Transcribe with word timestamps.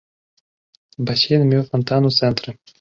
Басейн 1.11 1.47
меў 1.53 1.63
фантан 1.71 2.01
у 2.13 2.17
цэнтры. 2.19 2.61